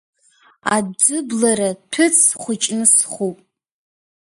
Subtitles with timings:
[0.75, 3.37] Аӡыблара ҭәыц хәыҷны схуп.